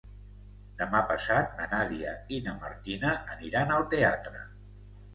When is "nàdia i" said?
1.75-2.41